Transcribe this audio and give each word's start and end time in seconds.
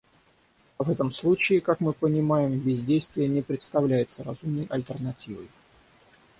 А 0.79 0.83
в 0.83 0.89
этом 0.89 1.13
случае, 1.13 1.61
как 1.61 1.79
мы 1.79 1.93
понимаем, 1.93 2.57
бездействие 2.57 3.27
не 3.27 3.43
представляется 3.43 4.23
разумной 4.23 4.65
альтернативой. 4.71 5.51